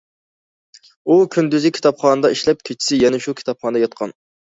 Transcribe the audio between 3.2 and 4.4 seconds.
شۇ كىتابخانىدا ياتقان.